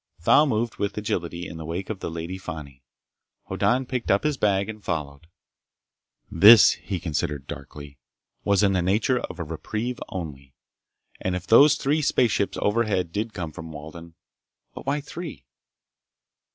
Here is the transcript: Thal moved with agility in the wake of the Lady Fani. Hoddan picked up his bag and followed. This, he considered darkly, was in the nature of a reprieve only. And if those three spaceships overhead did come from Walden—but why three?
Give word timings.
Thal 0.19 0.47
moved 0.47 0.77
with 0.77 0.97
agility 0.97 1.47
in 1.47 1.57
the 1.57 1.63
wake 1.65 1.91
of 1.91 1.99
the 1.99 2.09
Lady 2.09 2.39
Fani. 2.39 2.81
Hoddan 3.47 3.85
picked 3.85 4.09
up 4.09 4.23
his 4.23 4.35
bag 4.35 4.67
and 4.67 4.83
followed. 4.83 5.27
This, 6.31 6.71
he 6.71 6.99
considered 6.99 7.45
darkly, 7.45 7.99
was 8.43 8.63
in 8.63 8.73
the 8.73 8.81
nature 8.81 9.19
of 9.19 9.37
a 9.37 9.43
reprieve 9.43 9.99
only. 10.09 10.55
And 11.19 11.35
if 11.35 11.45
those 11.45 11.75
three 11.75 12.01
spaceships 12.01 12.57
overhead 12.59 13.11
did 13.11 13.31
come 13.35 13.51
from 13.51 13.71
Walden—but 13.71 14.87
why 14.87 15.01
three? 15.01 15.45